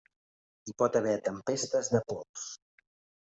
[0.69, 2.47] Hi pot haver tempestes de pols.